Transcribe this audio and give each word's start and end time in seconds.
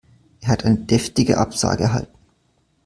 Er 0.39 0.47
hat 0.49 0.65
eine 0.65 0.79
deftige 0.79 1.37
Absage 1.37 1.83
erhalten. 1.83 2.17